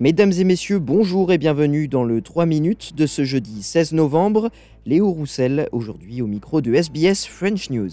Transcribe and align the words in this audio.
Mesdames 0.00 0.30
et 0.38 0.44
messieurs, 0.44 0.78
bonjour 0.78 1.32
et 1.32 1.38
bienvenue 1.38 1.88
dans 1.88 2.04
le 2.04 2.22
3 2.22 2.46
minutes 2.46 2.94
de 2.94 3.04
ce 3.04 3.24
jeudi 3.24 3.64
16 3.64 3.94
novembre. 3.94 4.48
Léo 4.86 5.10
Roussel, 5.10 5.68
aujourd'hui 5.72 6.22
au 6.22 6.28
micro 6.28 6.60
de 6.60 6.72
SBS 6.72 7.26
French 7.26 7.68
News. 7.70 7.90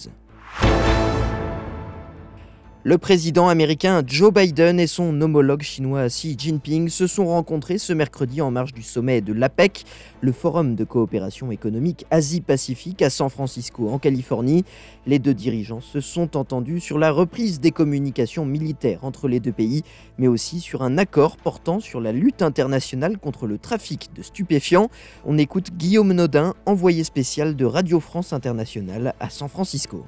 Le 2.88 3.00
président 3.00 3.48
américain 3.48 4.04
Joe 4.06 4.32
Biden 4.32 4.80
et 4.80 4.86
son 4.86 5.20
homologue 5.20 5.64
chinois 5.64 6.06
Xi 6.08 6.36
Jinping 6.38 6.88
se 6.88 7.08
sont 7.08 7.26
rencontrés 7.26 7.80
ce 7.80 7.94
mercredi 7.94 8.42
en 8.42 8.52
marge 8.52 8.76
du 8.76 8.84
sommet 8.84 9.22
de 9.22 9.34
l'APEC, 9.34 9.86
le 10.22 10.32
forum 10.32 10.76
de 10.76 10.84
coopération 10.84 11.50
économique 11.50 12.06
Asie-Pacifique 12.12 13.02
à 13.02 13.10
San 13.10 13.32
Francisco 13.32 13.90
en 13.90 13.98
Californie. 13.98 14.66
Les 15.07 15.18
deux 15.18 15.34
dirigeants 15.34 15.82
se 15.82 16.00
sont 16.00 16.38
entendus 16.38 16.79
sur 16.79 17.00
la 17.00 17.10
reprise 17.10 17.60
des 17.60 17.71
communications 17.71 18.46
militaires 18.46 19.04
entre 19.04 19.28
les 19.28 19.40
deux 19.40 19.52
pays, 19.52 19.82
mais 20.20 20.28
aussi 20.28 20.60
sur 20.60 20.84
un 20.84 21.00
accord 21.00 21.38
portant 21.38 21.79
sur 21.79 22.00
la 22.00 22.12
lutte 22.12 22.43
internationale 22.43 23.18
contre 23.18 23.48
le 23.48 23.57
trafic 23.57 24.12
de 24.15 24.21
stupéfiants. 24.21 24.92
On 25.26 25.40
écoute 25.40 25.71
Guillaume 25.76 26.14
Nodin, 26.14 26.54
envoyé 26.68 27.04
spécial 27.04 27.56
de 27.56 27.65
Radio 27.65 28.00
France 28.00 28.32
Internationale 28.32 29.15
à 29.20 29.32
San 29.32 29.50
Francisco. 29.50 30.06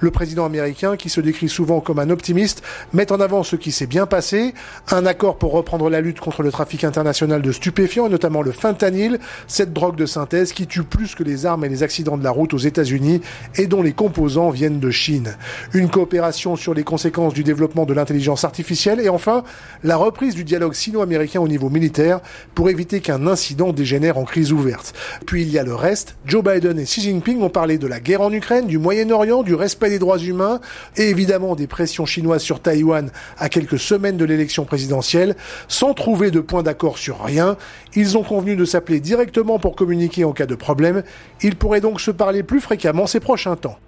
Le 0.00 0.10
président 0.10 0.44
américain, 0.44 0.96
qui 0.96 1.08
se 1.08 1.20
décrit 1.20 1.48
souvent 1.48 1.80
comme 1.80 1.98
un 1.98 2.10
optimiste, 2.10 2.62
met 2.92 3.10
en 3.10 3.20
avant 3.20 3.42
ce 3.42 3.56
qui 3.56 3.72
s'est 3.72 3.86
bien 3.86 4.06
passé, 4.06 4.54
un 4.90 5.06
accord 5.06 5.38
pour 5.38 5.52
reprendre 5.52 5.90
la 5.90 6.00
lutte 6.00 6.20
contre 6.20 6.42
le 6.42 6.52
trafic 6.52 6.84
international 6.84 7.42
de 7.42 7.50
stupéfiants, 7.50 8.06
et 8.06 8.10
notamment 8.10 8.42
le 8.42 8.52
fentanyl, 8.52 9.18
cette 9.48 9.72
drogue 9.72 9.96
de 9.96 10.06
synthèse 10.06 10.52
qui 10.52 10.66
tue 10.66 10.84
plus 10.84 11.14
que 11.14 11.24
les 11.24 11.46
armes 11.46 11.64
et 11.64 11.68
les 11.68 11.82
accidents 11.82 12.16
de 12.16 12.22
la 12.24 12.30
route 12.30 12.54
aux 12.54 12.58
États-Unis 12.58 13.20
et 13.56 13.66
dont 13.66 13.82
les 13.82 13.92
composants 13.92 14.50
viennent 14.50 14.80
de 14.80 14.90
Chine. 14.90 15.36
Une 15.74 15.90
coopération 15.90 16.54
sur 16.54 16.74
les 16.74 16.84
conséquences 16.84 17.34
du 17.34 17.42
développement 17.42 17.84
de 17.84 17.94
l'intelligence 17.94 18.44
artificielle 18.44 19.00
et 19.00 19.08
enfin 19.08 19.42
la 19.82 19.96
reprise 19.96 20.34
du 20.34 20.44
dialogue 20.44 20.74
sino-américain 20.74 21.40
au 21.40 21.48
niveau 21.48 21.70
militaire 21.70 22.20
pour 22.54 22.70
éviter 22.70 23.00
qu'un 23.00 23.26
incident 23.26 23.72
dégénère 23.72 24.18
en 24.18 24.24
crise 24.24 24.52
ouverte. 24.52 24.94
Puis 25.26 25.42
il 25.42 25.50
y 25.50 25.58
a 25.58 25.64
le 25.64 25.74
reste. 25.74 26.16
Joe 26.24 26.44
Biden 26.44 26.78
et 26.78 26.84
Xi 26.84 27.00
Jinping 27.00 27.42
ont 27.42 27.50
parlé 27.50 27.78
de 27.78 27.86
la 27.86 28.00
guerre 28.00 28.20
en 28.20 28.32
Ukraine, 28.32 28.66
du 28.66 28.78
Moyen-Orient, 28.78 29.42
du 29.42 29.54
respect 29.54 29.87
des 29.90 29.98
droits 29.98 30.18
humains 30.18 30.60
et 30.96 31.08
évidemment 31.08 31.54
des 31.54 31.66
pressions 31.66 32.06
chinoises 32.06 32.42
sur 32.42 32.60
Taïwan 32.60 33.10
à 33.38 33.48
quelques 33.48 33.78
semaines 33.78 34.16
de 34.16 34.24
l'élection 34.24 34.64
présidentielle, 34.64 35.36
sans 35.68 35.94
trouver 35.94 36.30
de 36.30 36.40
point 36.40 36.62
d'accord 36.62 36.98
sur 36.98 37.22
rien. 37.22 37.56
Ils 37.94 38.16
ont 38.16 38.22
convenu 38.22 38.56
de 38.56 38.64
s'appeler 38.64 39.00
directement 39.00 39.58
pour 39.58 39.76
communiquer 39.76 40.24
en 40.24 40.32
cas 40.32 40.46
de 40.46 40.54
problème. 40.54 41.02
Ils 41.42 41.56
pourraient 41.56 41.80
donc 41.80 42.00
se 42.00 42.10
parler 42.10 42.42
plus 42.42 42.60
fréquemment 42.60 43.06
ces 43.06 43.20
prochains 43.20 43.56
temps. 43.56 43.78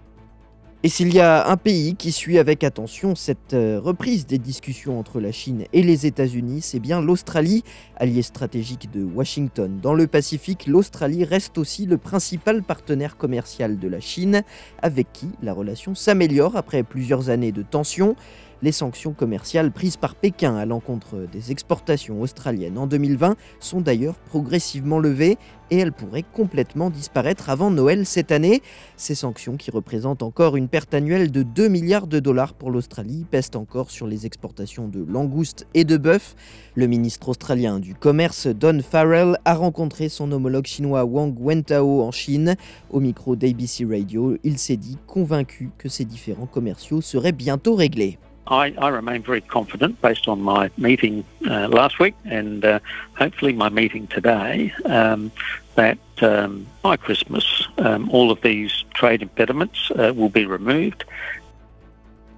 Et 0.82 0.88
s'il 0.88 1.12
y 1.12 1.20
a 1.20 1.46
un 1.46 1.58
pays 1.58 1.94
qui 1.94 2.10
suit 2.10 2.38
avec 2.38 2.64
attention 2.64 3.14
cette 3.14 3.52
euh, 3.52 3.78
reprise 3.78 4.26
des 4.26 4.38
discussions 4.38 4.98
entre 4.98 5.20
la 5.20 5.30
Chine 5.30 5.64
et 5.74 5.82
les 5.82 6.06
États-Unis, 6.06 6.62
c'est 6.62 6.80
bien 6.80 7.02
l'Australie, 7.02 7.64
allié 7.98 8.22
stratégique 8.22 8.90
de 8.90 9.04
Washington. 9.04 9.78
Dans 9.82 9.92
le 9.92 10.06
Pacifique, 10.06 10.66
l'Australie 10.66 11.24
reste 11.24 11.58
aussi 11.58 11.84
le 11.84 11.98
principal 11.98 12.62
partenaire 12.62 13.18
commercial 13.18 13.78
de 13.78 13.88
la 13.88 14.00
Chine, 14.00 14.40
avec 14.80 15.12
qui 15.12 15.28
la 15.42 15.52
relation 15.52 15.94
s'améliore 15.94 16.56
après 16.56 16.82
plusieurs 16.82 17.28
années 17.28 17.52
de 17.52 17.60
tensions. 17.60 18.16
Les 18.62 18.72
sanctions 18.72 19.14
commerciales 19.14 19.72
prises 19.72 19.96
par 19.96 20.14
Pékin 20.14 20.54
à 20.54 20.66
l'encontre 20.66 21.26
des 21.32 21.50
exportations 21.50 22.20
australiennes 22.20 22.76
en 22.76 22.86
2020 22.86 23.36
sont 23.58 23.80
d'ailleurs 23.80 24.16
progressivement 24.18 24.98
levées 24.98 25.38
et 25.70 25.78
elles 25.78 25.92
pourraient 25.92 26.24
complètement 26.34 26.90
disparaître 26.90 27.48
avant 27.48 27.70
Noël 27.70 28.04
cette 28.04 28.32
année. 28.32 28.60
Ces 28.98 29.14
sanctions, 29.14 29.56
qui 29.56 29.70
représentent 29.70 30.22
encore 30.22 30.56
une 30.56 30.68
perte 30.68 30.92
annuelle 30.92 31.30
de 31.30 31.42
2 31.42 31.68
milliards 31.68 32.06
de 32.06 32.20
dollars 32.20 32.52
pour 32.52 32.70
l'Australie, 32.70 33.24
pèsent 33.30 33.52
encore 33.54 33.90
sur 33.90 34.06
les 34.06 34.26
exportations 34.26 34.88
de 34.88 35.02
langoustes 35.02 35.66
et 35.72 35.84
de 35.84 35.96
bœuf. 35.96 36.34
Le 36.74 36.86
ministre 36.86 37.30
australien 37.30 37.78
du 37.78 37.94
Commerce, 37.94 38.46
Don 38.46 38.80
Farrell, 38.82 39.38
a 39.46 39.54
rencontré 39.54 40.10
son 40.10 40.30
homologue 40.32 40.66
chinois 40.66 41.04
Wang 41.04 41.34
Wentao 41.38 42.02
en 42.02 42.10
Chine. 42.10 42.56
Au 42.90 43.00
micro 43.00 43.36
d'ABC 43.36 43.86
Radio, 43.88 44.36
il 44.44 44.58
s'est 44.58 44.76
dit 44.76 44.98
convaincu 45.06 45.70
que 45.78 45.88
ces 45.88 46.04
différents 46.04 46.46
commerciaux 46.46 47.00
seraient 47.00 47.32
bientôt 47.32 47.74
réglés. 47.74 48.18
I, 48.50 48.74
I, 48.78 48.88
remain 48.88 49.22
very 49.22 49.40
confident 49.40 50.02
based 50.02 50.26
on 50.26 50.40
my 50.40 50.70
meeting 50.76 51.24
uh, 51.48 51.68
last 51.68 52.00
week 52.00 52.16
and 52.24 52.64
uh, 52.64 52.80
hopefully 53.16 53.52
my 53.52 53.68
meeting 53.68 54.08
today 54.08 54.74
um, 54.86 55.30
that 55.76 55.98
um, 56.20 56.66
by 56.82 56.96
Christmas 56.96 57.68
um, 57.78 58.10
all 58.10 58.32
of 58.32 58.40
these 58.42 58.84
trade 58.92 59.22
impediments 59.22 59.92
uh, 59.92 60.12
will 60.14 60.28
be 60.28 60.44
removed. 60.46 61.04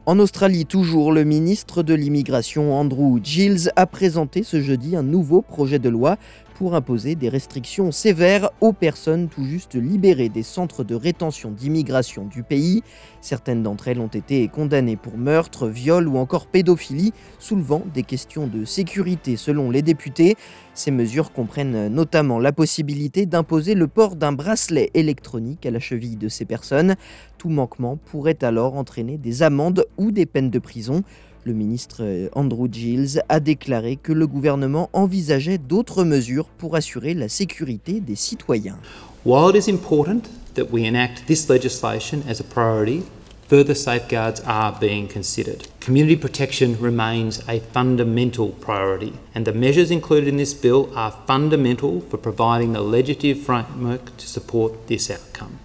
En 0.04 0.18
Australie, 0.18 0.66
toujours, 0.66 1.12
le 1.12 1.22
ministre 1.22 1.84
de 1.84 1.94
l'Immigration 1.94 2.76
Andrew 2.76 3.20
Giles 3.22 3.70
a 3.76 3.86
présenté 3.86 4.42
ce 4.42 4.60
jeudi 4.60 4.96
un 4.96 5.04
nouveau 5.04 5.42
projet 5.42 5.78
de 5.78 5.88
loi 5.88 6.16
pour 6.62 6.76
imposer 6.76 7.16
des 7.16 7.28
restrictions 7.28 7.90
sévères 7.90 8.50
aux 8.60 8.72
personnes 8.72 9.28
tout 9.28 9.42
juste 9.42 9.74
libérées 9.74 10.28
des 10.28 10.44
centres 10.44 10.84
de 10.84 10.94
rétention 10.94 11.50
d'immigration 11.50 12.24
du 12.24 12.44
pays. 12.44 12.84
Certaines 13.20 13.64
d'entre 13.64 13.88
elles 13.88 13.98
ont 13.98 14.06
été 14.06 14.46
condamnées 14.46 14.94
pour 14.94 15.18
meurtre, 15.18 15.66
viol 15.66 16.06
ou 16.06 16.18
encore 16.18 16.46
pédophilie, 16.46 17.12
soulevant 17.40 17.82
des 17.92 18.04
questions 18.04 18.46
de 18.46 18.64
sécurité 18.64 19.36
selon 19.36 19.72
les 19.72 19.82
députés. 19.82 20.36
Ces 20.72 20.92
mesures 20.92 21.32
comprennent 21.32 21.88
notamment 21.88 22.38
la 22.38 22.52
possibilité 22.52 23.26
d'imposer 23.26 23.74
le 23.74 23.88
port 23.88 24.14
d'un 24.14 24.30
bracelet 24.30 24.92
électronique 24.94 25.66
à 25.66 25.72
la 25.72 25.80
cheville 25.80 26.16
de 26.16 26.28
ces 26.28 26.44
personnes. 26.44 26.94
Tout 27.38 27.48
manquement 27.48 27.96
pourrait 27.96 28.38
alors 28.42 28.76
entraîner 28.76 29.18
des 29.18 29.42
amendes 29.42 29.84
ou 29.98 30.12
des 30.12 30.26
peines 30.26 30.50
de 30.50 30.60
prison. 30.60 31.02
Le 31.44 31.52
ministre 31.52 32.02
euh, 32.02 32.28
Andrew 32.34 32.68
Giles 32.70 33.20
a 33.28 33.40
déclaré 33.40 33.96
que 33.96 34.12
le 34.12 34.28
gouvernement 34.28 34.90
envisageait 34.92 35.58
d'autres 35.58 36.04
mesures 36.04 36.46
pour 36.46 36.76
assurer 36.76 37.14
la 37.14 37.28
sécurité 37.28 38.00
des 38.00 38.14
citoyens. 38.14 38.78
While 39.24 39.50
it 39.50 39.66
is 39.66 39.70
important 39.70 40.22
that 40.54 40.70
we 40.70 40.84
enact 40.86 41.26
this 41.26 41.48
legislation 41.48 42.22
as 42.28 42.40
a 42.40 42.44
priority, 42.44 43.02
further 43.48 43.74
safeguards 43.74 44.40
are 44.46 44.72
being 44.80 45.08
considered. 45.08 45.66
Community 45.80 46.16
protection 46.16 46.76
remains 46.80 47.40
a 47.48 47.60
fundamental 47.72 48.50
priority, 48.60 49.12
and 49.34 49.44
the 49.44 49.52
measures 49.52 49.90
included 49.90 50.28
in 50.28 50.36
this 50.36 50.54
bill 50.54 50.90
are 50.94 51.12
fundamental 51.26 52.00
for 52.02 52.18
providing 52.18 52.72
the 52.72 52.80
legislative 52.80 53.40
framework 53.40 54.16
to 54.16 54.26
support 54.26 54.86
this 54.86 55.10
outcome. 55.10 55.58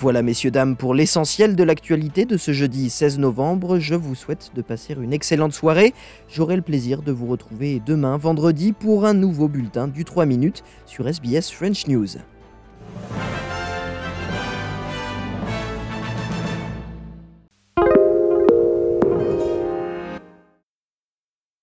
Voilà 0.00 0.22
messieurs, 0.22 0.50
dames, 0.50 0.76
pour 0.76 0.94
l'essentiel 0.94 1.54
de 1.54 1.62
l'actualité 1.62 2.24
de 2.24 2.38
ce 2.38 2.54
jeudi 2.54 2.88
16 2.88 3.18
novembre. 3.18 3.78
Je 3.78 3.94
vous 3.94 4.14
souhaite 4.14 4.50
de 4.54 4.62
passer 4.62 4.94
une 4.98 5.12
excellente 5.12 5.52
soirée. 5.52 5.92
J'aurai 6.26 6.56
le 6.56 6.62
plaisir 6.62 7.02
de 7.02 7.12
vous 7.12 7.26
retrouver 7.26 7.82
demain 7.84 8.16
vendredi 8.16 8.72
pour 8.72 9.04
un 9.04 9.12
nouveau 9.12 9.46
bulletin 9.46 9.88
du 9.88 10.06
3 10.06 10.24
minutes 10.24 10.64
sur 10.86 11.06
SBS 11.06 11.50
French 11.50 11.86
News. 11.86 12.16